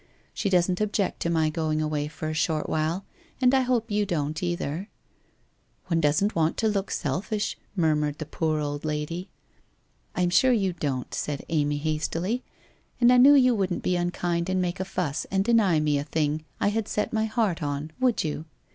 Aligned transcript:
She 0.33 0.49
doesn't 0.49 0.81
object 0.81 1.19
to 1.19 1.29
my 1.29 1.51
going 1.51 1.79
away 1.79 2.07
for 2.07 2.27
a 2.27 2.33
short 2.33 2.67
while, 2.67 3.05
and 3.39 3.53
I 3.53 3.61
hope 3.61 3.91
you 3.91 4.03
don't 4.03 4.41
either?' 4.41 4.89
1 4.89 4.89
One 5.97 6.01
doesn't 6.01 6.35
want 6.35 6.57
to 6.57 6.67
look 6.67 6.89
selfish,' 6.89 7.55
murmured 7.75 8.17
the 8.17 8.25
poor 8.25 8.57
old 8.59 8.83
lady.' 8.83 9.29
I 10.15 10.23
am 10.23 10.31
sure 10.31 10.53
you 10.53 10.73
don't,' 10.73 11.13
said 11.13 11.45
Amy 11.49 11.77
hastily.' 11.77 12.43
And 12.99 13.13
I 13.13 13.17
knew 13.17 13.35
you 13.35 13.53
wouldn't 13.53 13.83
be 13.83 13.95
unkind 13.95 14.49
and 14.49 14.59
make 14.59 14.79
a 14.79 14.85
fuss 14.85 15.25
and 15.29 15.45
deny 15.45 15.79
me 15.79 15.99
a 15.99 16.03
thing 16.03 16.45
I 16.59 16.69
had 16.69 16.87
set 16.87 17.13
my 17.13 17.25
heart 17.25 17.61
on, 17.61 17.91
would 17.99 18.23
you? 18.23 18.45